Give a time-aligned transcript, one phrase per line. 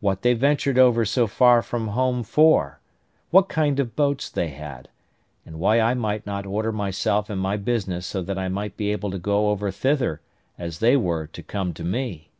[0.00, 2.80] what they ventured over so far from home for?
[3.28, 4.88] what kind of boats they had?
[5.44, 8.90] and why I might not order myself and my business so that I might be
[8.92, 10.22] able to go over thither,
[10.56, 12.30] as they were to come to me?